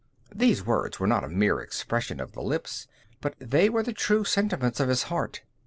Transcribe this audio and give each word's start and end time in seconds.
These 0.33 0.65
words 0.65 0.99
were 0.99 1.05
not 1.05 1.23
a 1.23 1.27
mere 1.29 1.59
expression 1.59 2.19
of 2.19 2.31
the 2.31 2.41
lips, 2.41 2.87
but 3.21 3.35
they 3.37 3.69
were 3.69 3.83
the 3.83 3.93
true 3.93 4.23
sentiments 4.23 4.79
of 4.79 4.89
his 4.89 5.03
heart. 5.13 5.43